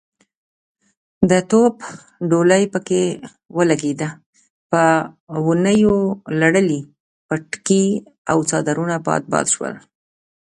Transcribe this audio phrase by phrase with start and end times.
[1.29, 1.75] د توپ
[2.29, 3.03] ډولۍ پکې
[3.57, 4.09] ولګېده،
[4.71, 4.81] په
[5.45, 5.95] ونيو
[6.41, 6.79] لړلي
[7.27, 7.85] پټکي
[8.31, 9.73] او څادرونه باد باد شول.